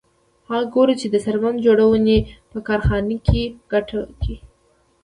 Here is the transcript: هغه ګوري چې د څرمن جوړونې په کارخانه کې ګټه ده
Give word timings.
هغه 0.49 0.63
ګوري 0.73 0.95
چې 1.01 1.07
د 1.09 1.15
څرمن 1.25 1.55
جوړونې 1.65 2.17
په 2.51 2.57
کارخانه 2.67 3.15
کې 3.27 3.41
ګټه 3.71 3.99
ده 4.21 4.35